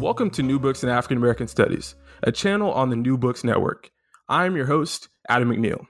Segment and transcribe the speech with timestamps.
[0.00, 3.90] Welcome to New Books in African American Studies, a channel on the New Books Network.
[4.28, 5.86] I'm your host, Adam McNeil.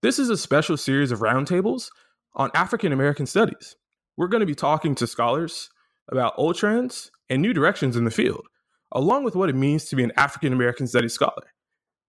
[0.00, 1.90] This is a special series of roundtables
[2.34, 3.76] on African American studies.
[4.16, 5.68] We're going to be talking to scholars
[6.10, 8.46] about old trends and new directions in the field,
[8.92, 11.52] along with what it means to be an African American studies scholar.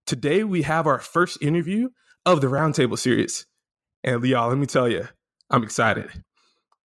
[0.05, 1.89] Today, we have our first interview
[2.25, 3.45] of the roundtable series.
[4.05, 5.09] And y'all, let me tell you,
[5.49, 6.23] I'm excited.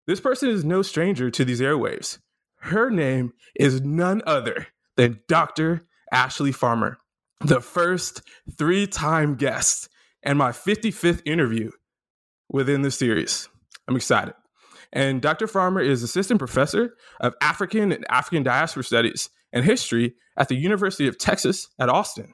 [0.06, 2.18] This person is no stranger to these airwaves.
[2.64, 5.86] Her name is none other than Dr.
[6.14, 6.98] Ashley Farmer,
[7.42, 8.22] the first
[8.58, 9.90] three time guest
[10.24, 11.72] and my 55th interview
[12.48, 13.50] within the series.
[13.86, 14.34] I'm excited.
[14.94, 15.46] And Dr.
[15.46, 21.10] Farmer is assistant professor of African and African diaspora studies and history at the University
[21.10, 22.34] of Texas at Austin.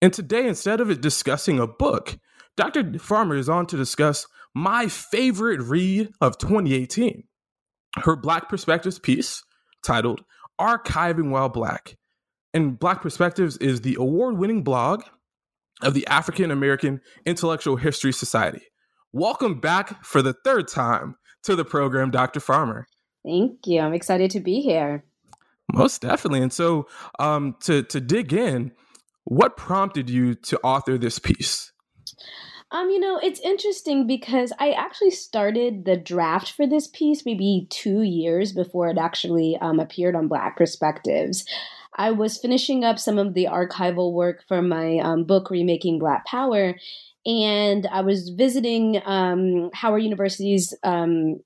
[0.00, 2.16] And today, instead of discussing a book,
[2.56, 2.96] Dr.
[3.00, 4.24] Farmer is on to discuss
[4.54, 7.24] my favorite read of 2018
[7.98, 9.42] her Black Perspectives piece
[9.82, 10.22] titled
[10.60, 11.96] Archiving While Black.
[12.54, 15.02] And Black Perspectives is the award winning blog
[15.82, 18.62] of the African American Intellectual History Society.
[19.12, 22.40] Welcome back for the third time to the program, Dr.
[22.40, 22.86] Farmer.
[23.24, 23.80] Thank you.
[23.80, 25.04] I'm excited to be here.
[25.72, 26.42] Most definitely.
[26.42, 28.72] And so, um, to to dig in,
[29.24, 31.71] what prompted you to author this piece?
[32.72, 37.66] Um, you know, it's interesting because I actually started the draft for this piece maybe
[37.68, 41.44] two years before it actually um, appeared on Black Perspectives.
[41.94, 46.24] I was finishing up some of the archival work for my um, book, Remaking Black
[46.24, 46.74] Power,
[47.26, 51.40] and I was visiting um, Howard University's um,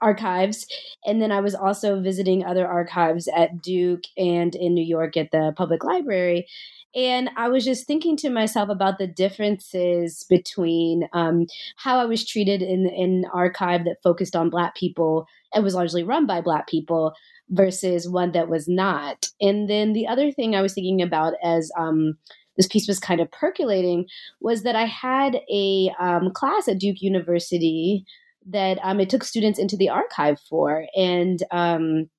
[0.00, 0.66] archives.
[1.04, 5.30] And then I was also visiting other archives at Duke and in New York at
[5.30, 6.46] the public library.
[6.94, 11.46] And I was just thinking to myself about the differences between um,
[11.76, 16.02] how I was treated in, an archive that focused on Black people and was largely
[16.02, 17.12] run by Black people
[17.50, 19.28] versus one that was not.
[19.40, 22.16] And then the other thing I was thinking about as um,
[22.56, 24.06] this piece was kind of percolating
[24.40, 28.04] was that I had a um, class at Duke University
[28.48, 30.86] that um, it took students into the archive for.
[30.96, 32.10] And, um,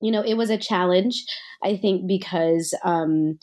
[0.00, 1.24] you know, it was a challenge,
[1.62, 3.38] I think, because um,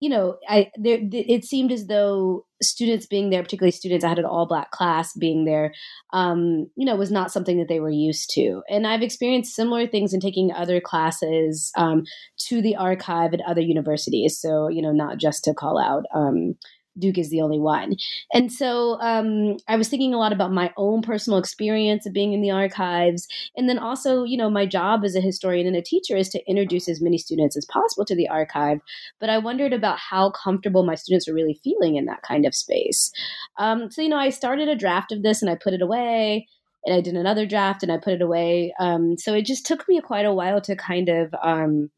[0.00, 4.18] you know, I there it seemed as though students being there, particularly students, I had
[4.18, 5.72] an all black class being there,
[6.12, 8.62] um, you know, was not something that they were used to.
[8.68, 12.04] And I've experienced similar things in taking other classes um,
[12.48, 14.38] to the archive at other universities.
[14.38, 16.56] So, you know, not just to call out um,
[16.98, 17.96] Duke is the only one.
[18.32, 22.32] And so um, I was thinking a lot about my own personal experience of being
[22.32, 23.28] in the archives.
[23.56, 26.44] And then also, you know, my job as a historian and a teacher is to
[26.48, 28.80] introduce as many students as possible to the archive.
[29.20, 32.54] But I wondered about how comfortable my students are really feeling in that kind of
[32.54, 33.12] space.
[33.58, 36.48] Um, so, you know, I started a draft of this and I put it away.
[36.84, 38.72] And I did another draft and I put it away.
[38.78, 41.90] Um, so it just took me quite a while to kind of um,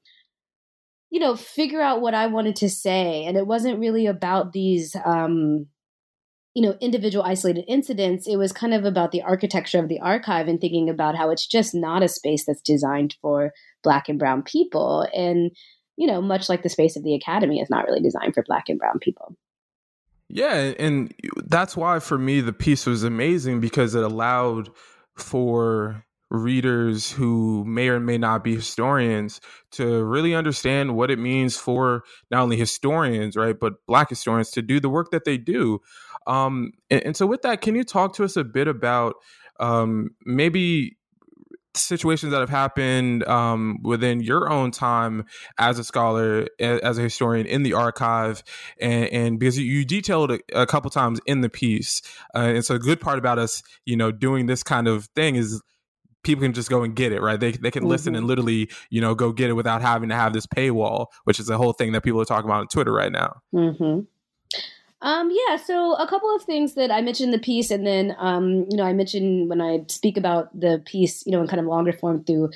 [1.10, 3.24] you know, figure out what I wanted to say.
[3.24, 5.66] And it wasn't really about these, um,
[6.54, 8.26] you know, individual isolated incidents.
[8.26, 11.46] It was kind of about the architecture of the archive and thinking about how it's
[11.46, 13.52] just not a space that's designed for
[13.82, 15.06] Black and Brown people.
[15.14, 15.50] And,
[15.96, 18.68] you know, much like the space of the academy is not really designed for Black
[18.68, 19.36] and Brown people.
[20.28, 20.74] Yeah.
[20.78, 21.14] And
[21.46, 24.68] that's why for me, the piece was amazing because it allowed
[25.16, 29.40] for readers who may or may not be historians
[29.72, 34.62] to really understand what it means for not only historians, right, but Black historians to
[34.62, 35.80] do the work that they do.
[36.26, 39.14] Um, and, and, so, with that, can you talk to us a bit about
[39.58, 40.98] um, maybe
[41.74, 45.24] situations that have happened um, within your own time
[45.58, 48.42] as a scholar, as a historian in the archive,
[48.80, 52.02] and, and because you detailed a, couple times in the piece,
[52.34, 55.36] uh, and so a good part about us, you know, doing this kind of thing
[55.36, 55.62] is
[56.28, 57.40] people can just go and get it, right?
[57.40, 57.90] They they can mm-hmm.
[57.90, 58.28] listen and mm-hmm.
[58.28, 61.56] literally, you know, go get it without having to have this paywall, which is a
[61.56, 63.40] whole thing that people are talking about on Twitter right now.
[63.54, 64.00] Mm-hmm.
[65.00, 68.16] Um, yeah, so a couple of things that I mentioned in the piece, and then
[68.18, 71.60] um, you know, I mentioned when I speak about the piece, you know, in kind
[71.60, 72.50] of longer form through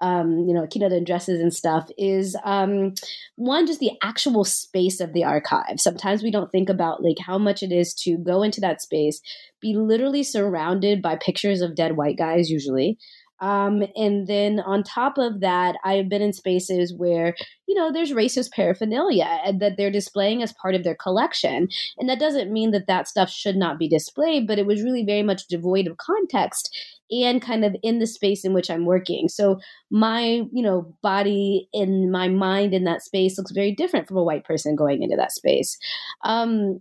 [0.00, 2.94] um, you know, keynote addresses and stuff is um,
[3.36, 5.78] one, just the actual space of the archive.
[5.78, 9.20] Sometimes we don't think about like how much it is to go into that space,
[9.60, 12.98] be literally surrounded by pictures of dead white guys, usually.
[13.40, 17.34] Um, and then on top of that, I've been in spaces where,
[17.66, 21.68] you know, there's racist paraphernalia that they're displaying as part of their collection.
[21.98, 25.04] And that doesn't mean that that stuff should not be displayed, but it was really
[25.04, 26.74] very much devoid of context
[27.10, 29.28] and kind of in the space in which I'm working.
[29.28, 29.58] So
[29.90, 34.24] my, you know, body and my mind in that space looks very different from a
[34.24, 35.78] white person going into that space.
[36.24, 36.80] Um,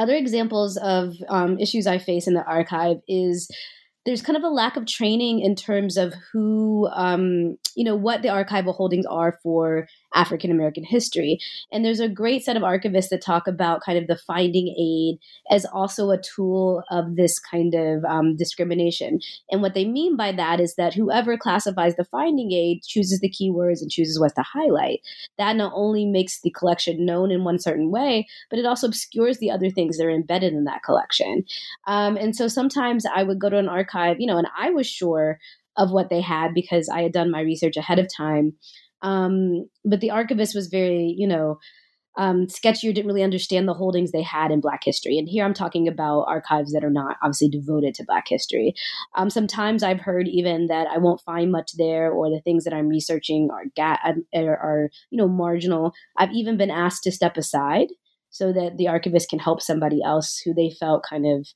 [0.00, 3.48] other examples of um, issues I face in the archive is
[4.04, 8.22] there's kind of a lack of training in terms of who, um, you know, what
[8.22, 11.38] the archival holdings are for African American history.
[11.70, 15.18] And there's a great set of archivists that talk about kind of the finding aid
[15.50, 19.20] as also a tool of this kind of um, discrimination.
[19.50, 23.30] And what they mean by that is that whoever classifies the finding aid chooses the
[23.30, 25.00] keywords and chooses what to highlight.
[25.38, 29.38] That not only makes the collection known in one certain way, but it also obscures
[29.38, 31.44] the other things that are embedded in that collection.
[31.86, 34.86] Um, and so sometimes I would go to an archive, you know, and I was
[34.86, 35.38] sure
[35.76, 38.54] of what they had because I had done my research ahead of time.
[39.02, 41.58] Um, but the archivist was very, you know,
[42.16, 45.18] um, sketchy or didn't really understand the holdings they had in Black history.
[45.18, 48.74] And here I'm talking about archives that are not obviously devoted to Black history.
[49.14, 52.72] Um, sometimes I've heard even that I won't find much there, or the things that
[52.72, 55.92] I'm researching are, ga- are, are you know marginal.
[56.16, 57.88] I've even been asked to step aside
[58.30, 61.46] so that the archivist can help somebody else who they felt kind of,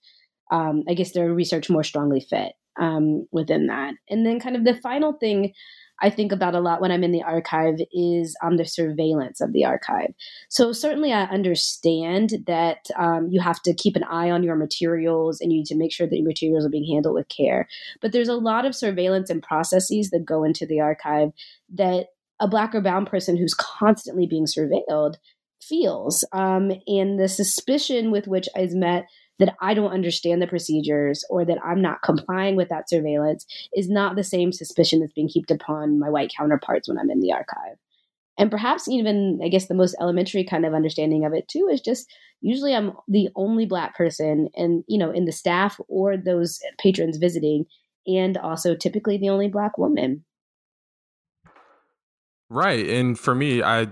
[0.51, 3.95] um, I guess, their research more strongly fit um, within that.
[4.09, 5.53] And then kind of the final thing
[6.01, 9.53] I think about a lot when I'm in the archive is um, the surveillance of
[9.53, 10.13] the archive.
[10.49, 15.41] So certainly I understand that um, you have to keep an eye on your materials
[15.41, 17.69] and you need to make sure that your materials are being handled with care.
[18.01, 21.33] But there's a lot of surveillance and processes that go into the archive
[21.75, 22.09] that
[22.41, 25.17] a black or brown person who's constantly being surveilled
[25.63, 26.25] feels.
[26.33, 29.07] Um, and the suspicion with which is met
[29.41, 33.89] that I don't understand the procedures or that I'm not complying with that surveillance is
[33.89, 37.33] not the same suspicion that's being heaped upon my white counterparts when I'm in the
[37.33, 37.77] archive.
[38.39, 41.81] And perhaps even, I guess, the most elementary kind of understanding of it too is
[41.81, 42.07] just
[42.41, 47.17] usually I'm the only black person and, you know, in the staff or those patrons
[47.17, 47.65] visiting,
[48.07, 50.25] and also typically the only black woman.
[52.49, 52.89] Right.
[52.89, 53.89] And for me, I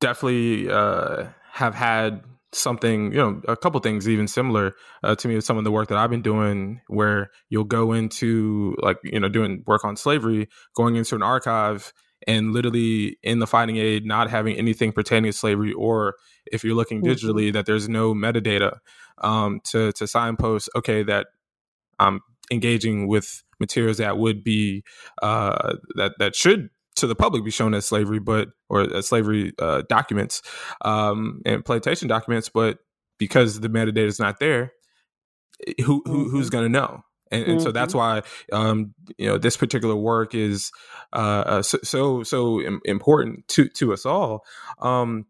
[0.00, 2.22] definitely uh, have had
[2.54, 5.70] something, you know, a couple things even similar uh, to me with some of the
[5.70, 9.96] work that I've been doing, where you'll go into like, you know, doing work on
[9.96, 11.92] slavery, going into an archive
[12.26, 16.14] and literally in the finding aid not having anything pertaining to slavery, or
[16.46, 17.10] if you're looking mm-hmm.
[17.10, 18.78] digitally, that there's no metadata
[19.18, 21.26] um, to to signpost, okay, that
[21.98, 24.84] I'm engaging with materials that would be
[25.22, 29.52] uh, that that should to the public be shown as slavery, but or as slavery
[29.58, 30.42] uh, documents
[30.84, 32.78] um, and plantation documents, but
[33.18, 34.72] because the metadata is not there,
[35.66, 36.52] eh, who, who who's mm-hmm.
[36.52, 37.04] going to know?
[37.30, 37.64] And, and mm-hmm.
[37.64, 38.22] so that's mm-hmm.
[38.52, 40.70] why um, you know this particular work is
[41.12, 44.44] uh, uh so so, so important to to us all.
[44.78, 45.26] Um,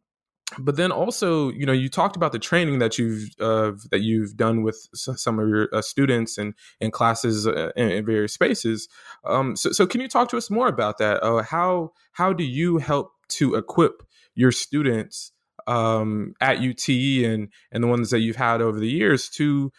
[0.59, 4.37] but then also you know you talked about the training that you've uh, that you've
[4.37, 8.89] done with some of your uh, students and in classes uh, in, in, various spaces.
[9.25, 11.23] Um, so, so can you talk to us more about that?
[11.23, 14.03] Uh, how how do you help to equip
[14.35, 15.33] your students
[15.67, 19.73] um, at UT and and the ones that you've had over the years to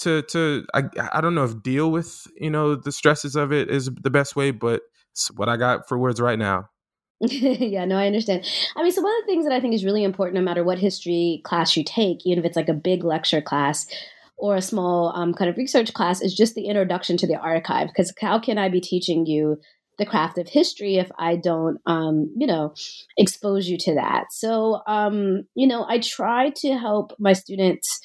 [0.00, 3.70] to to I, I don't know if deal with you know the stresses of it
[3.70, 4.82] is the best way but
[5.36, 6.69] what I got for words right now
[7.30, 8.46] yeah, no, I understand.
[8.76, 10.64] I mean, so one of the things that I think is really important, no matter
[10.64, 13.86] what history class you take, even if it's like a big lecture class
[14.38, 17.88] or a small um, kind of research class, is just the introduction to the archive.
[17.88, 19.60] Because how can I be teaching you
[19.98, 22.72] the craft of history if I don't, um, you know,
[23.18, 24.32] expose you to that?
[24.32, 28.00] So, um, you know, I try to help my students.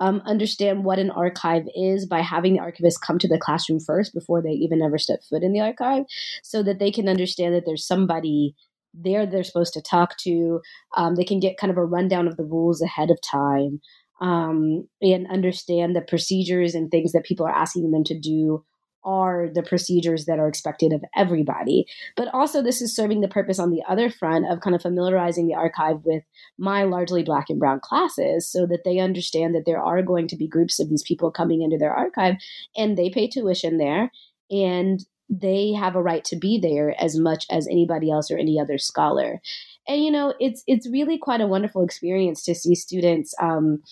[0.00, 4.14] Um, understand what an archive is by having the archivist come to the classroom first
[4.14, 6.04] before they even ever step foot in the archive
[6.42, 8.54] so that they can understand that there's somebody
[8.94, 10.60] there they're supposed to talk to.
[10.96, 13.80] Um, they can get kind of a rundown of the rules ahead of time
[14.20, 18.64] um, and understand the procedures and things that people are asking them to do
[19.04, 21.86] are the procedures that are expected of everybody.
[22.16, 25.46] But also, this is serving the purpose on the other front of kind of familiarizing
[25.46, 26.22] the archive with
[26.58, 30.36] my largely black and brown classes so that they understand that there are going to
[30.36, 32.34] be groups of these people coming into their archive
[32.76, 34.10] and they pay tuition there
[34.50, 38.58] and they have a right to be there as much as anybody else or any
[38.58, 39.40] other scholar.
[39.86, 43.82] And you know, it's it's really quite a wonderful experience to see students um,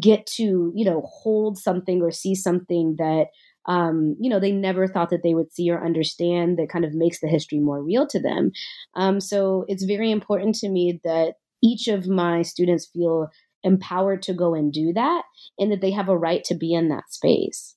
[0.00, 3.26] get to you know hold something or see something that
[3.66, 6.94] um, you know, they never thought that they would see or understand that kind of
[6.94, 8.52] makes the history more real to them.
[8.94, 13.28] Um, so it's very important to me that each of my students feel
[13.62, 15.22] empowered to go and do that
[15.58, 17.74] and that they have a right to be in that space.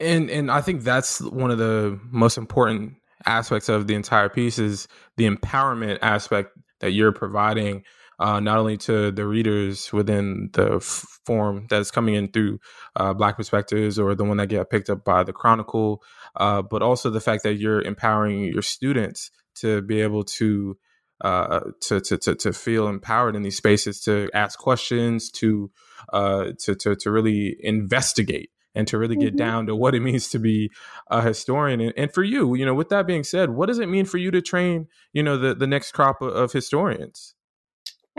[0.00, 2.94] And and I think that's one of the most important
[3.26, 4.88] aspects of the entire piece is
[5.18, 7.84] the empowerment aspect that you're providing
[8.20, 12.60] uh, not only to the readers within the f- form that's coming in through
[12.94, 16.02] uh, Black Perspectives or the one that get picked up by the Chronicle,
[16.36, 20.76] uh, but also the fact that you're empowering your students to be able to
[21.22, 25.70] uh, to, to, to to feel empowered in these spaces to ask questions to
[26.12, 29.36] uh, to, to to really investigate and to really get mm-hmm.
[29.36, 30.70] down to what it means to be
[31.10, 31.80] a historian.
[31.80, 34.16] And, and, for you, you know, with that being said, what does it mean for
[34.16, 37.34] you to train, you know, the, the next crop of, of historians?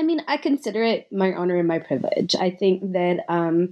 [0.01, 2.35] I mean, I consider it my honor and my privilege.
[2.35, 3.69] I think that um,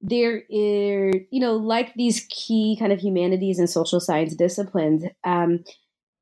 [0.00, 5.64] there is, you know, like these key kind of humanities and social science disciplines, um,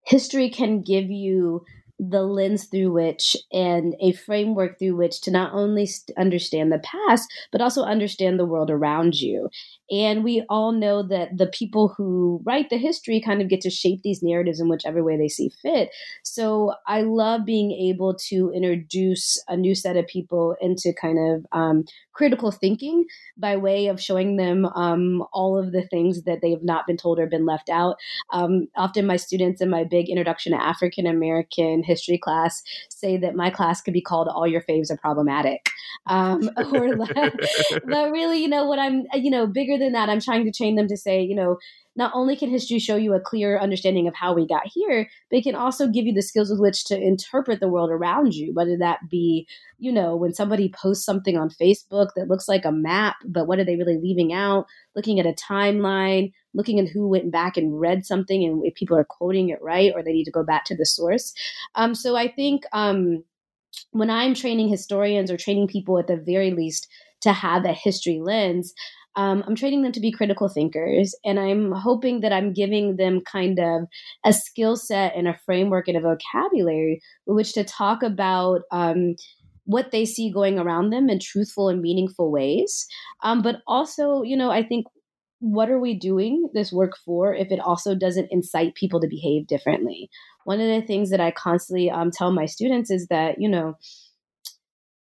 [0.07, 1.63] history can give you
[1.99, 7.29] the lens through which and a framework through which to not only understand the past
[7.51, 9.51] but also understand the world around you
[9.91, 13.71] and we all know that the people who write the history kind of get to
[13.71, 15.91] shape these narratives in whichever way they see fit
[16.23, 21.47] so i love being able to introduce a new set of people into kind of
[21.53, 21.85] um,
[22.19, 23.05] critical thinking
[23.37, 26.97] by way of showing them um, all of the things that they have not been
[26.97, 27.97] told or been left out.
[28.33, 33.37] Um, often, my students in my big introduction to African American history class say that
[33.37, 35.69] my class could be called "All Your Faves Are Problematic,"
[36.09, 36.97] um, or
[37.87, 40.77] but really, you know, what I'm, you know, bigger than that, I'm trying to train
[40.77, 41.59] them to say, you know,
[41.99, 45.39] not only can history show you a clear understanding of how we got here, but
[45.39, 48.55] it can also give you the skills with which to interpret the world around you,
[48.55, 52.71] whether that be, you know, when somebody posts something on Facebook that looks like a
[52.71, 54.67] map, but what are they really leaving out?
[54.95, 58.97] Looking at a timeline, looking at who went back and read something and if people
[58.97, 61.35] are quoting it right or they need to go back to the source.
[61.75, 63.25] Um, so I think um,
[63.91, 66.87] when I'm training historians or training people at the very least
[67.23, 68.73] to have a history lens,
[69.19, 73.21] um, I'm training them to be critical thinkers, and I'm hoping that I'm giving them
[73.21, 73.83] kind of
[74.25, 78.63] a skill set and a framework and a vocabulary with which to talk about.
[78.71, 79.17] Um,
[79.65, 82.87] what they see going around them in truthful and meaningful ways.
[83.23, 84.87] Um, but also, you know, I think
[85.41, 89.47] what are we doing this work for if it also doesn't incite people to behave
[89.47, 90.09] differently?
[90.45, 93.77] One of the things that I constantly um, tell my students is that, you know,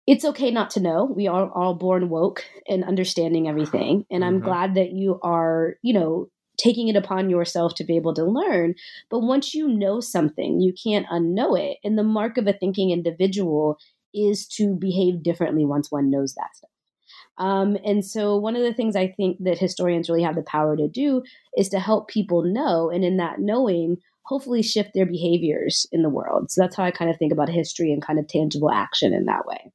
[0.08, 1.06] it's okay not to know.
[1.06, 4.06] We are all born woke and understanding everything.
[4.12, 4.46] And I'm mm-hmm.
[4.46, 8.76] glad that you are, you know, taking it upon yourself to be able to learn.
[9.10, 11.78] But once you know something, you can't unknow it.
[11.84, 13.78] And the mark of a thinking individual
[14.14, 16.70] is to behave differently once one knows that stuff.
[17.38, 20.78] Um, and so, one of the things I think that historians really have the power
[20.78, 21.22] to do
[21.58, 26.10] is to help people know, and in that knowing, hopefully shift their behaviors in the
[26.10, 26.50] world.
[26.50, 29.26] So, that's how I kind of think about history and kind of tangible action in
[29.26, 29.74] that way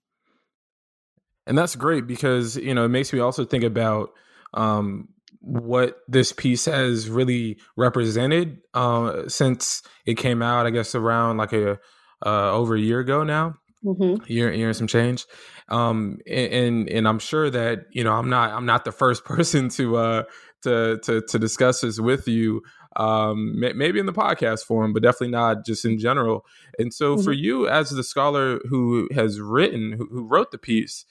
[1.47, 4.11] and that's great because you know it makes me also think about
[4.55, 5.09] um,
[5.41, 10.67] what this piece has really represented uh, since it came out.
[10.67, 11.79] I guess around like a
[12.25, 13.57] uh, over a year ago now.
[13.83, 14.31] Mm-hmm.
[14.31, 15.25] Year, year and some change,
[15.71, 19.71] um, and and I'm sure that you know I'm not I'm not the first person
[19.71, 20.23] to uh
[20.65, 22.61] to to to discuss this with you
[22.97, 26.45] um, maybe in the podcast form, but definitely not just in general.
[26.79, 27.25] And so, mm-hmm.
[27.25, 31.05] for you as the scholar who has written, who, who, wrote the piece,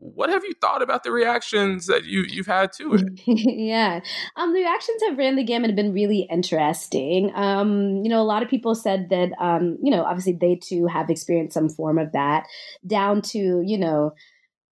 [0.00, 3.04] what have you thought about the reactions that you you've had to it?
[3.26, 4.00] yeah,
[4.36, 7.32] um, the reactions have ran the gamut have been really interesting.
[7.34, 10.86] Um, you know, a lot of people said that um, you know, obviously they too
[10.86, 12.46] have experienced some form of that,
[12.86, 14.12] down to you know.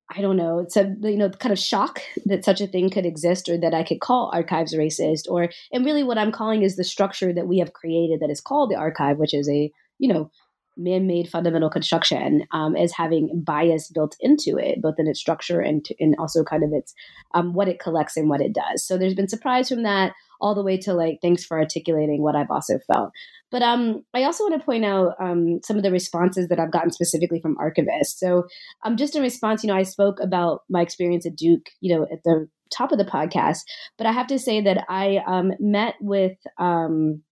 [0.09, 0.59] I don't know.
[0.59, 3.73] It's a you know kind of shock that such a thing could exist, or that
[3.73, 7.47] I could call archives racist, or and really what I'm calling is the structure that
[7.47, 9.69] we have created that is called the archive, which is a
[9.99, 10.31] you know
[10.77, 15.83] man-made fundamental construction um, as having bias built into it, both in its structure and
[15.85, 16.93] to, and also kind of its
[17.33, 18.85] um, what it collects and what it does.
[18.85, 22.35] So there's been surprise from that all the way to like thanks for articulating what
[22.35, 23.11] I've also felt.
[23.49, 26.71] But um, I also want to point out um, some of the responses that I've
[26.71, 28.17] gotten specifically from archivists.
[28.17, 28.43] So
[28.83, 32.03] um, just in response, you know, I spoke about my experience at Duke, you know,
[32.11, 33.59] at the top of the podcast,
[33.97, 37.23] but I have to say that I um, met with um,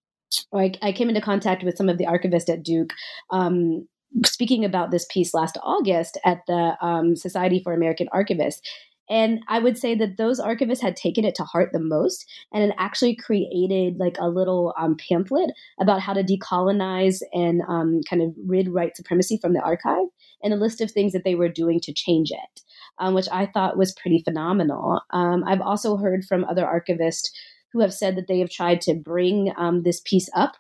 [0.54, 2.94] I, I came into contact with some of the archivists at Duke
[3.32, 3.88] um,
[4.26, 8.62] speaking about this piece last August at the um, Society for American Archivists.
[9.08, 12.64] And I would say that those archivists had taken it to heart the most and
[12.64, 18.24] had actually created like a little um, pamphlet about how to decolonize and um, kind
[18.24, 20.08] of rid white supremacy from the archive
[20.42, 22.62] and a list of things that they were doing to change it.
[23.00, 25.02] um, which I thought was pretty phenomenal.
[25.12, 27.30] Um, I've also heard from other archivists
[27.76, 30.54] who have said that they have tried to bring um, this piece up,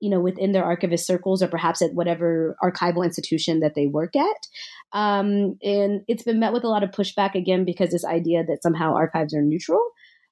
[0.00, 4.14] you know, within their archivist circles or perhaps at whatever archival institution that they work
[4.14, 4.46] at.
[4.92, 8.62] Um, and it's been met with a lot of pushback again because this idea that
[8.62, 9.80] somehow archives are neutral,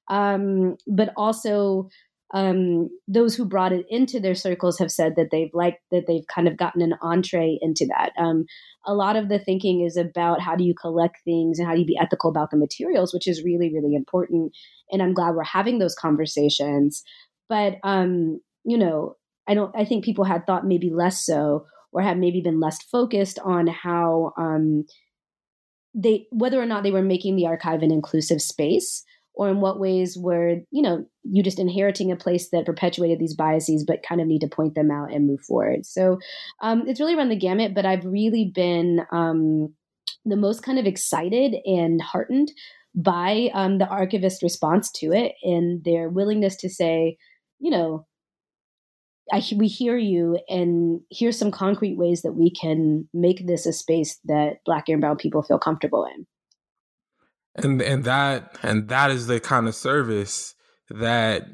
[0.09, 1.89] um, but also
[2.33, 6.27] um, those who brought it into their circles have said that they've liked that they've
[6.27, 8.11] kind of gotten an entree into that.
[8.17, 8.45] Um,
[8.85, 11.79] a lot of the thinking is about how do you collect things and how do
[11.79, 14.51] you be ethical about the materials, which is really, really important.
[14.91, 17.03] And I'm glad we're having those conversations.
[17.47, 19.15] But um, you know,
[19.47, 19.73] I don't.
[19.75, 23.67] I think people had thought maybe less so, or had maybe been less focused on
[23.67, 24.85] how um,
[25.93, 29.05] they whether or not they were making the archive an inclusive space
[29.37, 33.35] or in what ways were you know you just inheriting a place that perpetuated these
[33.35, 35.85] biases but kind of need to point them out and move forward.
[35.85, 36.17] So
[36.61, 39.73] um, it's really run the gamut but i've really been um,
[40.25, 42.51] the most kind of excited and heartened
[42.95, 47.17] by um, the archivist response to it and their willingness to say
[47.59, 48.05] you know
[49.31, 53.73] I, we hear you and here's some concrete ways that we can make this a
[53.73, 56.25] space that black and brown people feel comfortable in
[57.57, 60.55] and and that and that is the kind of service
[60.89, 61.47] that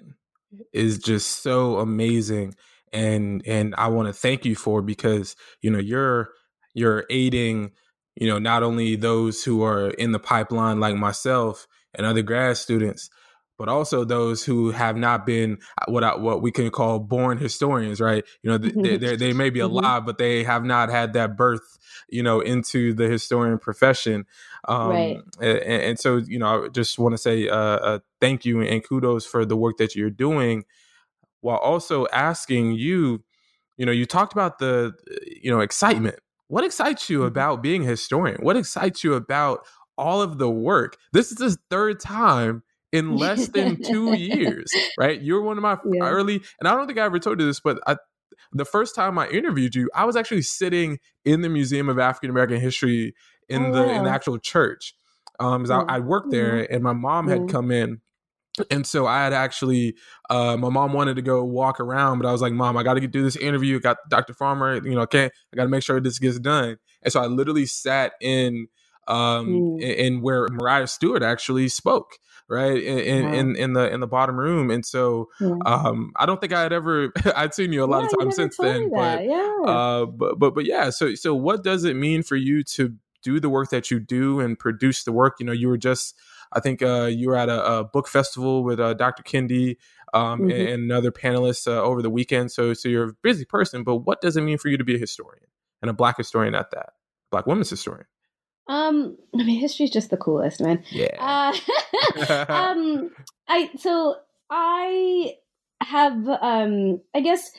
[0.72, 2.56] is just so amazing.
[2.92, 6.30] And and I want to thank you for because you know you're
[6.74, 7.72] you're aiding
[8.16, 12.58] you know not only those who are in the pipeline like myself and other grad
[12.58, 13.10] students
[13.58, 17.38] but also those who have not been uh, what I, what we can call born
[17.38, 18.24] historians, right?
[18.42, 19.78] You know, they, they, they may be mm-hmm.
[19.78, 21.78] alive, but they have not had that birth,
[22.10, 24.26] you know, into the historian profession.
[24.68, 25.22] Um, right.
[25.40, 28.84] And, and, so, you know, I just want to say uh, uh, thank you and
[28.84, 30.66] kudos for the work that you're doing,
[31.42, 33.24] while also asking you,
[33.78, 34.94] you know, you talked about the,
[35.42, 36.16] you know, excitement.
[36.48, 37.28] What excites you mm-hmm.
[37.28, 38.42] about being a historian?
[38.42, 39.66] What excites you about
[39.98, 40.98] all of the work?
[41.12, 45.22] This is the third time in less than two years, right?
[45.22, 46.08] You're one of my yeah.
[46.08, 47.98] early, and I don't think I ever told you this, but I,
[48.54, 52.30] the first time I interviewed you, I was actually sitting in the Museum of African
[52.30, 53.14] American History
[53.50, 53.90] in oh, the wow.
[53.90, 54.94] in the actual church.
[55.40, 56.74] Um, I, I, worked there, mm-hmm.
[56.74, 57.48] and my mom had mm-hmm.
[57.48, 58.02] come in.
[58.70, 59.96] And so I had actually,
[60.30, 62.94] uh, my mom wanted to go walk around, but I was like, "Mom, I got
[62.94, 63.80] to do this interview.
[63.80, 64.36] Got Dr.
[64.36, 67.26] Farmer, you know, okay, I got to make sure this gets done." And so I
[67.26, 68.68] literally sat in,
[69.08, 69.82] um, mm.
[69.82, 72.20] in, in where Maria Stewart actually spoke
[72.54, 75.56] right in in, in, in the in the bottom room and so yeah.
[75.66, 78.36] um i don't think i had ever i'd seen you a lot yeah, of times
[78.36, 79.58] since then but yeah.
[79.66, 83.40] uh but but but yeah so so what does it mean for you to do
[83.40, 86.16] the work that you do and produce the work you know you were just
[86.54, 89.78] i think uh you were at a, a book festival with uh, dr kendi
[90.14, 90.52] um, mm-hmm.
[90.52, 93.98] and, and another panelist uh, over the weekend so so you're a busy person but
[93.98, 95.48] what does it mean for you to be a historian
[95.82, 96.92] and a black historian at that
[97.32, 98.06] black women's historian
[98.68, 100.84] um, I mean, history's just the coolest, man.
[100.90, 101.16] Yeah.
[101.20, 101.54] Uh,
[102.50, 103.12] um,
[103.48, 104.16] I so
[104.50, 105.36] I
[105.82, 107.52] have um, I guess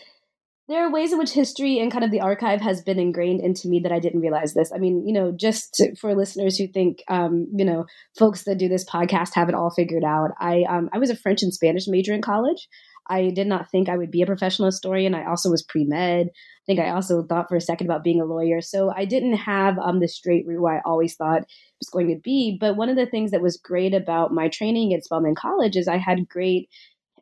[0.69, 3.69] there are ways in which history and kind of the archive has been ingrained into
[3.69, 4.73] me that I didn't realize this.
[4.75, 7.85] I mean, you know, just to, for listeners who think, um, you know,
[8.19, 10.31] folks that do this podcast have it all figured out.
[10.41, 12.69] I um, I was a French and Spanish major in college.
[13.09, 15.15] I did not think I would be a professional historian.
[15.15, 16.29] I also was pre med.
[16.29, 18.61] I think I also thought for a second about being a lawyer.
[18.61, 21.47] So I didn't have um, the straight route I always thought it
[21.81, 22.57] was going to be.
[22.59, 25.89] But one of the things that was great about my training at Spelman College is
[25.89, 26.69] I had great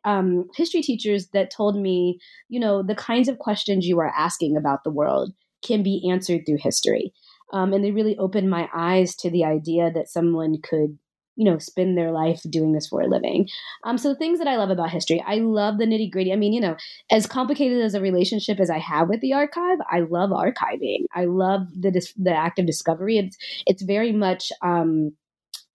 [0.05, 2.19] um, history teachers that told me,
[2.49, 6.41] you know, the kinds of questions you are asking about the world can be answered
[6.45, 7.13] through history.
[7.51, 10.97] Um, and they really opened my eyes to the idea that someone could
[11.35, 13.47] you know spend their life doing this for a living.
[13.83, 16.33] Um so the things that i love about history i love the nitty gritty.
[16.33, 16.75] I mean you know
[17.11, 21.05] as complicated as a relationship as i have with the archive i love archiving.
[21.13, 23.17] I love the the act of discovery.
[23.17, 25.13] It's it's very much um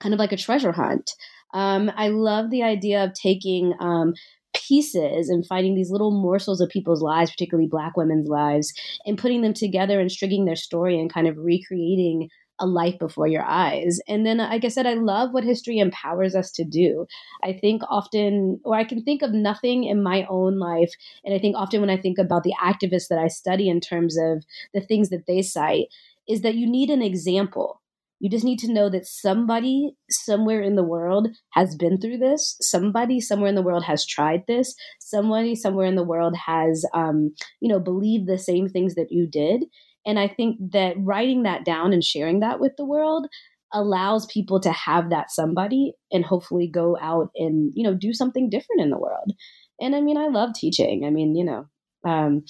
[0.00, 1.10] kind of like a treasure hunt.
[1.54, 4.14] Um i love the idea of taking um
[4.54, 8.72] pieces and finding these little morsels of people's lives, particularly Black women's lives,
[9.04, 12.28] and putting them together and stringing their story and kind of recreating
[12.60, 14.00] a life before your eyes.
[14.08, 17.06] And then, like I said, I love what history empowers us to do.
[17.42, 20.92] I think often, or I can think of nothing in my own life.
[21.24, 24.16] And I think often when I think about the activists that I study in terms
[24.18, 24.44] of
[24.74, 25.86] the things that they cite,
[26.28, 27.80] is that you need an example.
[28.20, 32.56] You just need to know that somebody somewhere in the world has been through this.
[32.60, 34.74] Somebody somewhere in the world has tried this.
[34.98, 39.26] Somebody somewhere in the world has, um, you know, believed the same things that you
[39.28, 39.64] did.
[40.06, 43.26] And I think that writing that down and sharing that with the world
[43.72, 48.48] allows people to have that somebody and hopefully go out and, you know, do something
[48.48, 49.32] different in the world.
[49.80, 51.04] And I mean, I love teaching.
[51.04, 51.66] I mean, you know,
[52.04, 52.44] um,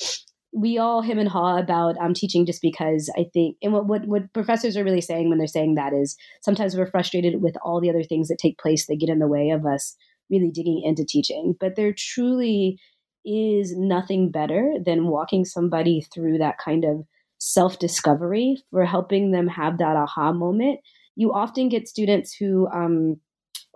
[0.52, 4.06] we all him and haw about um, teaching just because I think, and what, what,
[4.06, 7.80] what professors are really saying when they're saying that is sometimes we're frustrated with all
[7.80, 9.94] the other things that take place that get in the way of us
[10.30, 11.54] really digging into teaching.
[11.58, 12.78] But there truly
[13.24, 17.04] is nothing better than walking somebody through that kind of
[17.38, 20.80] self discovery for helping them have that aha moment.
[21.16, 23.16] You often get students who, um,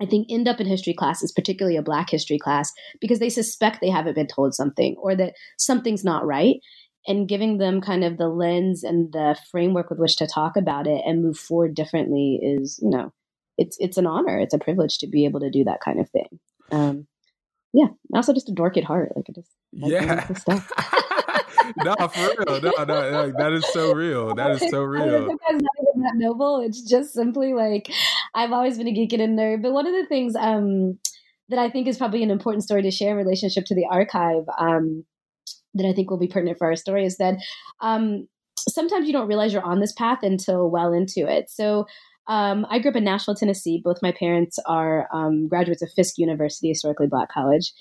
[0.00, 3.80] I think end up in history classes, particularly a Black history class, because they suspect
[3.80, 6.56] they haven't been told something or that something's not right.
[7.06, 10.86] And giving them kind of the lens and the framework with which to talk about
[10.86, 13.12] it and move forward differently is, you know,
[13.58, 16.08] it's it's an honor, it's a privilege to be able to do that kind of
[16.10, 16.38] thing.
[16.70, 17.08] Um,
[17.72, 19.12] yeah, I'm also just a dork at heart.
[19.16, 20.32] Like I just like yeah.
[20.34, 20.70] Stuff.
[21.84, 22.60] no, for real.
[22.60, 24.34] No, no, that is so real.
[24.34, 25.26] That is so real.
[25.26, 26.60] Sometimes not even that noble.
[26.60, 27.90] It's just simply like
[28.34, 29.62] I've always been a geek and a nerd.
[29.62, 30.98] But one of the things um,
[31.48, 34.44] that I think is probably an important story to share in relationship to the archive
[34.58, 35.04] um,
[35.74, 37.36] that I think will be pertinent for our story is that
[37.80, 41.50] um, sometimes you don't realize you're on this path until well into it.
[41.50, 41.86] So
[42.28, 43.80] um, I grew up in Nashville, Tennessee.
[43.82, 47.72] Both my parents are um, graduates of Fisk University, historically black college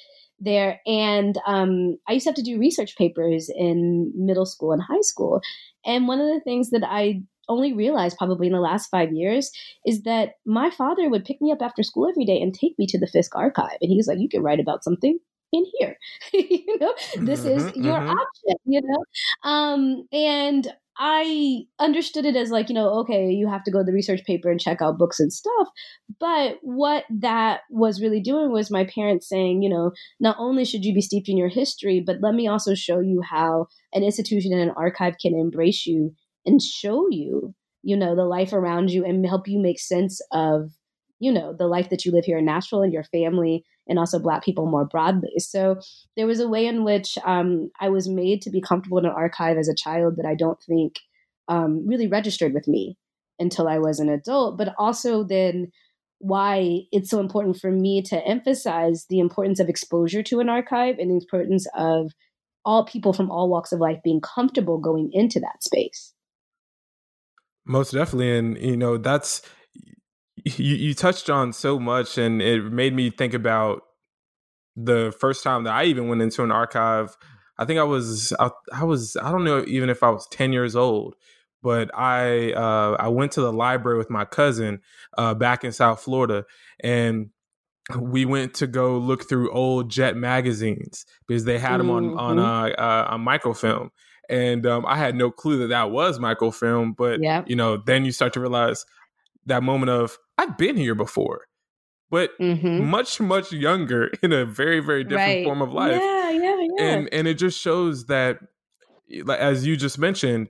[0.41, 0.82] there.
[0.86, 5.01] And um, I used to have to do research papers in middle school and high
[5.01, 5.41] school.
[5.86, 9.51] And one of the things that I only realized probably in the last five years
[9.86, 12.88] is that my father would pick me up after school every day and take me
[12.88, 13.77] to the Fisk archive.
[13.82, 15.19] And he's like, You can write about something
[15.51, 15.97] in here.
[16.34, 18.10] you know, this mm-hmm, is your mm-hmm.
[18.10, 19.49] option, you know?
[19.49, 23.84] Um, and I understood it as like, you know, okay, you have to go to
[23.84, 25.69] the research paper and check out books and stuff.
[26.19, 30.84] But what that was really doing was my parents saying, you know, not only should
[30.84, 34.51] you be steeped in your history, but let me also show you how an institution
[34.51, 36.13] and an archive can embrace you
[36.45, 40.71] and show you, you know, the life around you and help you make sense of,
[41.19, 44.17] you know, the life that you live here in Nashville and your family and also
[44.17, 45.38] Black people more broadly.
[45.38, 45.80] So
[46.15, 49.12] there was a way in which um, I was made to be comfortable in an
[49.12, 50.99] archive as a child that I don't think
[51.49, 52.97] um, really registered with me
[53.38, 55.71] until I was an adult, but also then
[56.19, 60.97] why it's so important for me to emphasize the importance of exposure to an archive
[60.97, 62.13] and the importance of
[62.63, 66.13] all people from all walks of life being comfortable going into that space.
[67.65, 68.38] Most definitely.
[68.38, 69.41] And, you know, that's
[70.45, 73.84] you, you touched on so much and it made me think about
[74.75, 77.15] the first time that I even went into an archive.
[77.58, 80.54] I think I was I, I was I don't know even if I was 10
[80.54, 81.15] years old,
[81.62, 84.82] but I uh, I went to the library with my cousin
[85.17, 86.45] uh, back in South Florida
[86.80, 87.30] and
[87.99, 92.38] we went to go look through old Jet magazines because they had them on on
[92.38, 92.45] mm-hmm.
[92.45, 93.91] uh, uh, on microfilm,
[94.30, 96.93] and um, I had no clue that that was microfilm.
[96.93, 97.49] But yep.
[97.49, 98.86] you know, then you start to realize
[99.45, 101.41] that moment of I've been here before,
[102.10, 102.86] but mm-hmm.
[102.86, 105.45] much much younger in a very very different right.
[105.45, 106.01] form of life.
[106.01, 106.84] Yeah, yeah, yeah.
[106.84, 108.39] And and it just shows that,
[109.30, 110.49] as you just mentioned,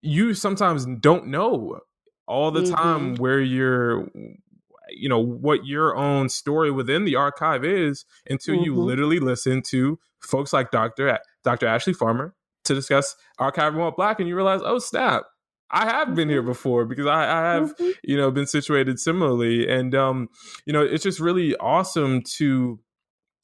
[0.00, 1.80] you sometimes don't know
[2.26, 2.74] all the mm-hmm.
[2.74, 4.08] time where you're
[4.90, 8.64] you know what your own story within the archive is until mm-hmm.
[8.64, 11.18] you literally listen to folks like Dr.
[11.42, 11.66] Dr.
[11.66, 15.24] Ashley Farmer to discuss archiving while black and you realize oh snap
[15.70, 16.50] I have been here mm-hmm.
[16.50, 17.90] before because I, I have, mm-hmm.
[18.02, 19.68] you know, been situated similarly.
[19.68, 20.28] And, um,
[20.66, 22.78] you know, it's just really awesome to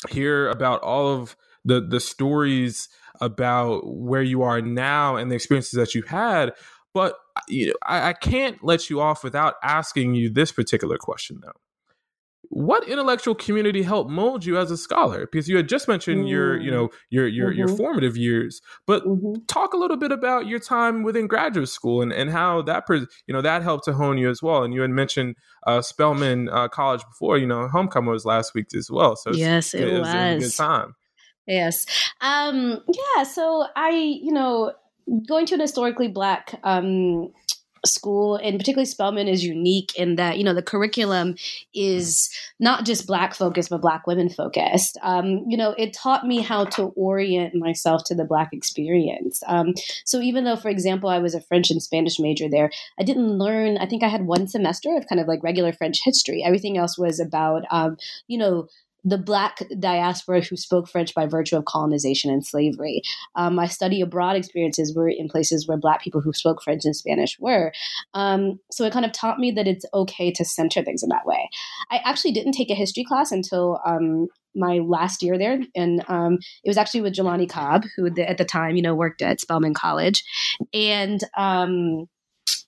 [0.09, 2.89] hear about all of the, the stories
[3.21, 6.53] about where you are now and the experiences that you had.
[6.95, 7.15] But
[7.49, 11.53] you know, I, I can't let you off without asking you this particular question, though
[12.51, 16.29] what intellectual community helped mold you as a scholar because you had just mentioned mm.
[16.29, 17.59] your you know your your, mm-hmm.
[17.61, 19.35] your formative years but mm-hmm.
[19.47, 23.33] talk a little bit about your time within graduate school and, and how that you
[23.33, 25.37] know that helped to hone you as well and you had mentioned
[25.69, 29.73] uh, spelman uh, college before you know homecoming was last week as well so yes
[29.73, 30.97] it, it was, was a good time
[31.47, 31.87] yes
[32.21, 34.73] um yeah so i you know
[35.29, 37.33] going to an historically black um
[37.85, 41.35] school and particularly Spelman is unique in that you know the curriculum
[41.75, 44.99] is not just black focused but black women focused.
[45.03, 49.43] Um, you know it taught me how to orient myself to the black experience.
[49.47, 53.03] Um, so even though for example I was a French and Spanish major there I
[53.03, 56.43] didn't learn I think I had one semester of kind of like regular French history.
[56.45, 58.69] Everything else was about um, you know
[59.05, 63.03] the black diaspora who spoke French by virtue of colonization and slavery.
[63.35, 66.97] Um, my study abroad experiences were in places where black people who spoke French and
[66.97, 67.73] Spanish were.
[68.15, 71.27] Um, so it kind of taught me that it's okay to center things in that
[71.27, 71.49] way.
[71.91, 76.39] I actually didn't take a history class until um, my last year there, and um,
[76.65, 79.75] it was actually with Jelani Cobb, who at the time, you know, worked at Spelman
[79.75, 80.25] College,
[80.75, 82.07] and um,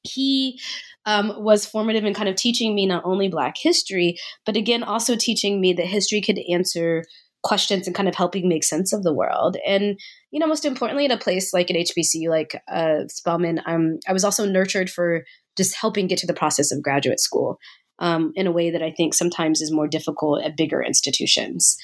[0.02, 0.60] he
[1.06, 5.16] um, was formative in kind of teaching me not only Black history, but again, also
[5.16, 7.04] teaching me that history could answer
[7.42, 9.56] questions and kind of helping make sense of the world.
[9.66, 9.98] And,
[10.30, 14.12] you know, most importantly, at a place like an HBCU, like uh, Spelman, um, I
[14.12, 15.24] was also nurtured for
[15.56, 17.58] just helping get to the process of graduate school
[17.98, 21.76] um, in a way that I think sometimes is more difficult at bigger institutions.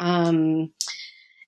[0.00, 0.72] Um,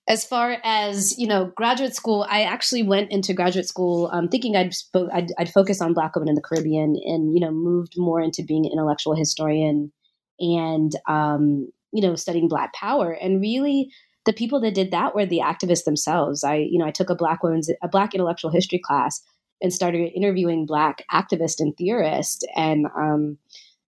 [0.09, 4.57] as far as you know graduate school i actually went into graduate school um, thinking
[4.57, 4.75] I'd,
[5.13, 8.43] I'd, I'd focus on black women in the caribbean and you know moved more into
[8.43, 9.93] being an intellectual historian
[10.39, 13.13] and um, you know studying black power.
[13.13, 13.91] And really
[14.25, 16.45] the people that did that were the activists themselves.
[16.45, 19.23] I you know i took a black women's a black intellectual history class
[19.63, 22.45] and started interviewing black activists and theorists.
[22.55, 23.39] And um,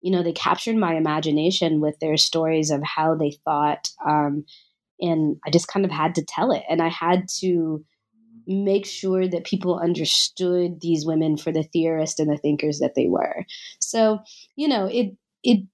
[0.01, 4.45] you know they captured my imagination with their stories of how they thought um,
[4.99, 7.83] and i just kind of had to tell it and i had to
[8.47, 13.07] make sure that people understood these women for the theorists and the thinkers that they
[13.07, 13.45] were
[13.79, 14.19] so
[14.55, 15.65] you know it it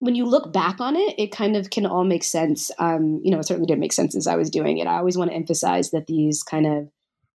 [0.00, 2.70] when you look back on it, it kind of can all make sense.
[2.78, 4.86] Um, you know, it certainly didn't make sense as I was doing it.
[4.86, 6.88] I always want to emphasize that these kind of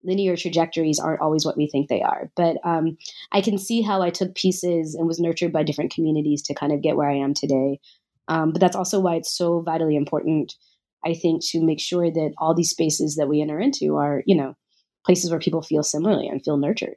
[0.05, 2.31] linear trajectories aren't always what we think they are.
[2.37, 2.97] But um,
[3.33, 6.73] I can see how I took pieces and was nurtured by different communities to kind
[6.73, 7.81] of get where I am today.
[8.29, 10.55] Um, but that's also why it's so vitally important,
[11.05, 14.37] I think, to make sure that all these spaces that we enter into are, you
[14.37, 14.55] know,
[15.05, 16.97] places where people feel similarly and feel nurtured.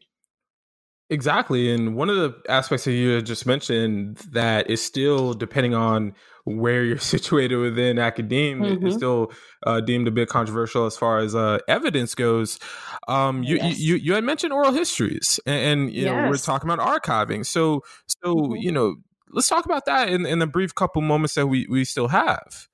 [1.09, 1.71] Exactly.
[1.71, 6.15] And one of the aspects that you just mentioned that is still depending on
[6.45, 8.87] where you're situated within academia mm-hmm.
[8.87, 9.31] is still
[9.67, 12.59] uh, deemed a bit controversial as far as uh, evidence goes.
[13.07, 13.77] Um, you, yes.
[13.77, 16.11] you, you had mentioned oral histories, and, and you yes.
[16.11, 17.45] know we're talking about archiving.
[17.45, 17.81] So
[18.23, 18.55] so mm-hmm.
[18.55, 18.95] you know
[19.31, 22.67] let's talk about that in, in the brief couple moments that we, we still have.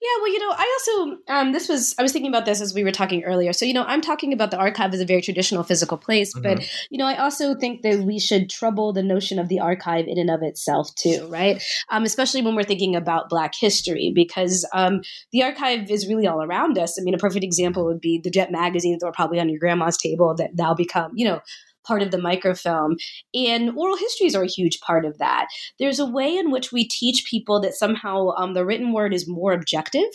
[0.00, 2.72] Yeah, well, you know, I also um, this was I was thinking about this as
[2.72, 3.52] we were talking earlier.
[3.52, 6.42] So, you know, I'm talking about the archive as a very traditional physical place, mm-hmm.
[6.42, 10.06] but you know, I also think that we should trouble the notion of the archive
[10.06, 11.60] in and of itself too, right?
[11.90, 16.44] Um, especially when we're thinking about Black history, because um, the archive is really all
[16.44, 16.96] around us.
[16.96, 19.58] I mean, a perfect example would be the Jet magazines that were probably on your
[19.58, 21.40] grandma's table that now become, you know,
[21.88, 22.96] part of the microfilm.
[23.34, 25.48] And oral histories are a huge part of that.
[25.78, 29.26] There's a way in which we teach people that somehow um, the written word is
[29.26, 30.10] more objective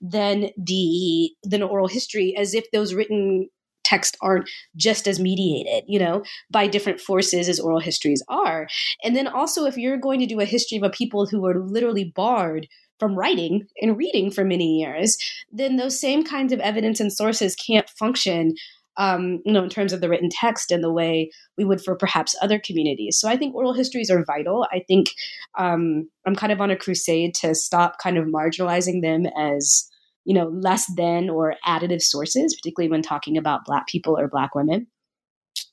[0.00, 3.48] than the than oral history, as if those written
[3.86, 8.66] texts aren't just as mediated, you know, by different forces as oral histories are.
[9.04, 11.64] And then also, if you're going to do a history of a people who were
[11.64, 12.66] literally barred
[12.98, 15.18] from writing and reading for many years,
[15.52, 18.54] then those same kinds of evidence and sources can't function
[18.96, 21.94] um, you know, in terms of the written text and the way we would for
[21.94, 23.18] perhaps other communities.
[23.18, 24.66] So I think oral histories are vital.
[24.72, 25.10] I think
[25.58, 29.88] um, I'm kind of on a crusade to stop kind of marginalizing them as,
[30.24, 34.54] you know, less than or additive sources, particularly when talking about Black people or Black
[34.54, 34.86] women.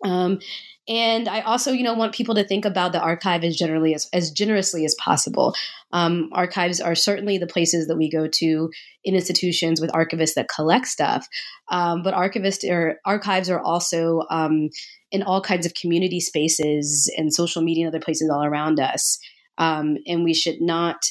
[0.06, 0.40] Um,
[0.88, 4.10] and I also, you know, want people to think about the archive as generally as,
[4.12, 5.56] as generously as possible.
[5.94, 8.70] Um, archives are certainly the places that we go to
[9.06, 11.26] in institutions with archivists that collect stuff,
[11.70, 14.70] um, but archivists or archives are also um,
[15.12, 19.20] in all kinds of community spaces and social media and other places all around us.
[19.58, 21.06] Um, and we should not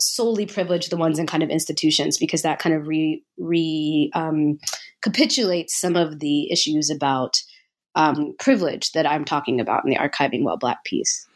[0.00, 4.58] solely privilege the ones in kind of institutions because that kind of re, re um,
[5.02, 7.38] capitulates some of the issues about
[7.94, 11.26] um, privilege that I'm talking about in the archiving while black piece.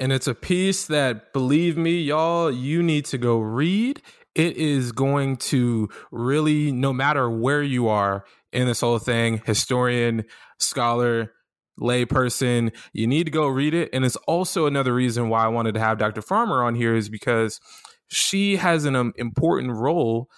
[0.00, 4.00] And it's a piece that, believe me, y'all, you need to go read.
[4.34, 10.24] It is going to really, no matter where you are in this whole thing, historian,
[10.58, 11.32] scholar,
[11.80, 13.90] layperson, you need to go read it.
[13.92, 16.22] And it's also another reason why I wanted to have Dr.
[16.22, 17.60] Farmer on here is because
[18.08, 20.28] she has an um, important role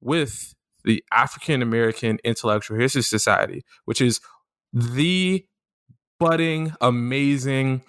[0.00, 4.20] with the African American Intellectual History Society, which is
[4.72, 5.44] the
[6.18, 7.82] budding, amazing,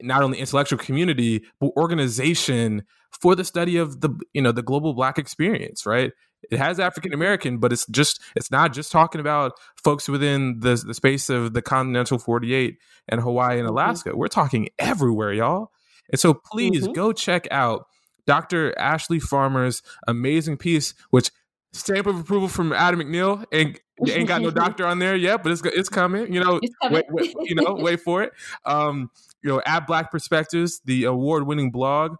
[0.00, 2.84] not only intellectual community, but organization
[3.20, 6.12] for the study of the, you know, the global black experience, right?
[6.50, 10.74] It has African American, but it's just it's not just talking about folks within the
[10.86, 13.76] the space of the continental 48 and Hawaii and mm-hmm.
[13.76, 14.10] Alaska.
[14.10, 14.18] Mm-hmm.
[14.18, 15.70] We're talking everywhere, y'all.
[16.10, 16.92] And so please mm-hmm.
[16.92, 17.86] go check out
[18.26, 18.76] Dr.
[18.78, 21.30] Ashley Farmer's amazing piece, which
[21.72, 23.44] stamp of approval from Adam McNeil.
[23.52, 23.78] And
[24.08, 26.32] ain't got no doctor on there yet, but it's it's coming.
[26.32, 27.02] You know, coming.
[27.12, 28.32] Wait, wait, you know, wait for it.
[28.64, 29.10] Um,
[29.42, 32.16] you know, at Black Perspectives, the award-winning blog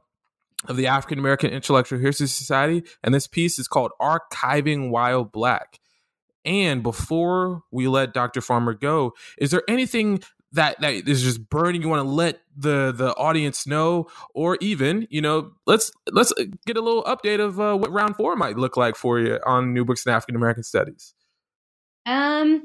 [0.67, 5.79] of the African American Intellectual History Society, and this piece is called "Archiving While Black."
[6.45, 8.41] And before we let Dr.
[8.41, 12.93] Farmer go, is there anything that that is just burning you want to let the
[12.93, 16.33] the audience know or even you know let's let's
[16.67, 19.73] get a little update of uh, what round four might look like for you on
[19.73, 21.15] new books in african american studies
[22.07, 22.65] Um,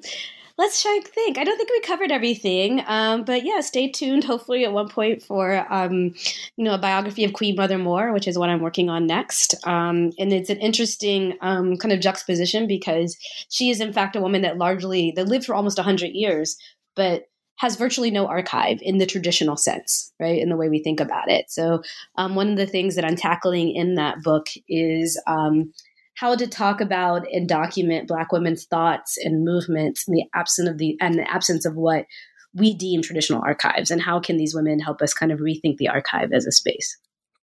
[0.58, 1.38] let's try and think.
[1.38, 4.24] I don't think we covered everything, um, but yeah, stay tuned.
[4.24, 6.14] Hopefully, at one point for um,
[6.56, 9.56] you know a biography of Queen Mother Moore, which is what I'm working on next.
[9.68, 13.18] Um, and it's an interesting um, kind of juxtaposition because
[13.50, 16.58] she is in fact a woman that largely that lived for almost 100 years,
[16.96, 17.26] but
[17.58, 20.42] has virtually no archive in the traditional sense, right?
[20.42, 21.50] In the way we think about it.
[21.50, 21.82] So,
[22.18, 25.72] um, one of the things that I'm tackling in that book is um,
[26.16, 30.78] how to talk about and document Black women's thoughts and movements in the absence of
[30.78, 32.06] the and the absence of what
[32.54, 35.90] we deem traditional archives, and how can these women help us kind of rethink the
[35.90, 36.98] archive as a space?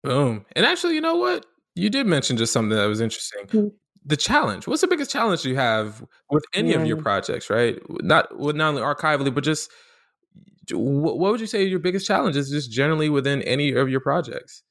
[0.04, 0.46] Boom.
[0.56, 1.46] And actually, you know what?
[1.76, 3.46] You did mention just something that was interesting.
[3.48, 3.68] Mm-hmm.
[4.06, 4.68] The challenge.
[4.68, 6.80] What's the biggest challenge you have with any yeah.
[6.80, 7.80] of your projects, right?
[8.02, 9.70] Not with not only archivally, but just
[10.72, 14.64] what would you say your biggest challenge is just generally within any of your projects?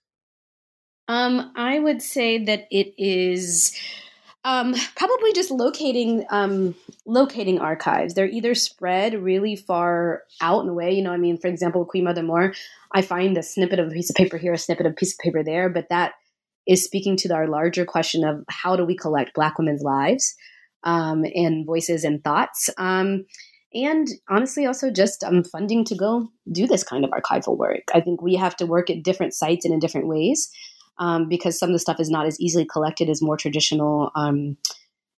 [1.08, 3.76] Um, I would say that it is
[4.44, 6.74] um, probably just locating um,
[7.04, 8.14] locating archives.
[8.14, 10.92] They're either spread really far out and away.
[10.92, 12.54] You know, I mean, for example, Queen Mother Moore,
[12.92, 15.12] I find a snippet of a piece of paper here, a snippet of a piece
[15.12, 16.12] of paper there, but that
[16.66, 20.34] is speaking to our larger question of how do we collect Black women's lives
[20.84, 22.70] um, and voices and thoughts.
[22.78, 23.26] Um,
[23.72, 27.82] and honestly, also just um, funding to go do this kind of archival work.
[27.94, 30.50] I think we have to work at different sites and in different ways
[30.98, 34.56] um, because some of the stuff is not as easily collected as more traditional um,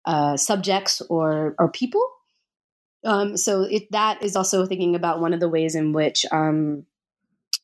[0.05, 2.07] uh, subjects or or people.
[3.05, 6.85] Um, so it, that is also thinking about one of the ways in which um,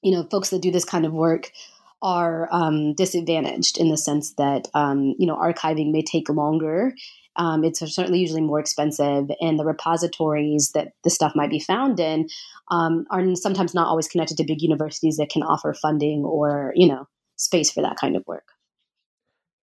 [0.02, 1.52] you know folks that do this kind of work
[2.00, 6.94] are um, disadvantaged in the sense that you know archiving may take longer.
[7.38, 11.98] Um, it's certainly usually more expensive, and the repositories that the stuff might be found
[12.00, 12.28] in
[12.70, 16.88] um, are sometimes not always connected to big universities that can offer funding or you
[16.88, 18.48] know space for that kind of work.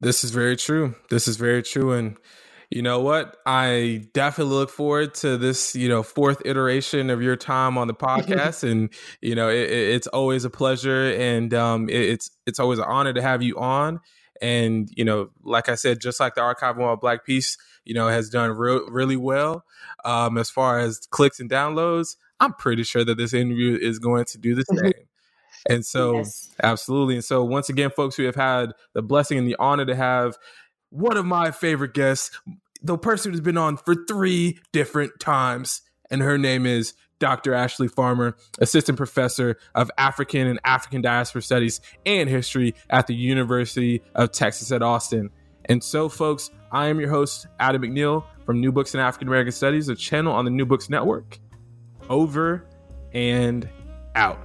[0.02, 0.96] This is very true.
[1.10, 1.94] This is very true.
[1.94, 2.18] And
[2.70, 3.38] you know what?
[3.46, 7.94] I definitely look forward to this, you know, fourth iteration of your time on the
[7.94, 8.70] podcast.
[8.70, 8.90] and,
[9.22, 13.14] you know, it, it's always a pleasure and um, it, it's it's always an honor
[13.14, 14.00] to have you on.
[14.42, 18.08] And, you know, like I said, just like the Archive of Black piece, you know,
[18.08, 19.64] has done re- really well
[20.04, 24.26] um, as far as clicks and downloads, I'm pretty sure that this interview is going
[24.26, 24.94] to do the same.
[25.68, 26.54] And so, yes.
[26.62, 27.16] absolutely.
[27.16, 30.38] And so, once again, folks, we have had the blessing and the honor to have
[30.90, 32.38] one of my favorite guests,
[32.82, 35.82] the person who's been on for three different times.
[36.12, 36.94] And her name is
[37.26, 37.56] Dr.
[37.56, 44.04] Ashley Farmer, Assistant Professor of African and African Diaspora Studies and History at the University
[44.14, 45.32] of Texas at Austin.
[45.66, 49.54] And so, folks, I am your host, Adam McNeil from New Books in African American
[49.54, 51.40] Studies, a channel on the New Books Network.
[52.10, 52.64] Over
[53.12, 53.68] and
[54.14, 54.40] out.